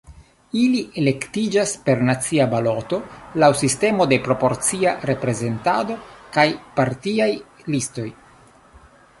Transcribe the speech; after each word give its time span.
Ili 0.59 0.79
elektiĝas 1.01 1.73
per 1.89 1.99
nacia 2.07 2.47
baloto 2.53 2.99
laŭ 3.43 3.51
sistemo 3.59 4.09
de 4.15 4.19
proporcia 4.29 4.95
reprezentado 5.11 5.99
kaj 6.39 6.47
partiaj 6.81 7.31
listoj. 7.77 8.09